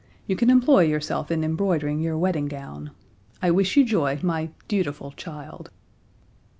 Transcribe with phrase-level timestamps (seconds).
[0.25, 2.89] You can employ yourself in embroidering your wedding gown.
[3.39, 5.69] I wish you joy, my dutiful child."